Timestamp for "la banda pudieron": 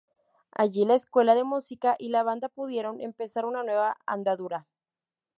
2.09-2.99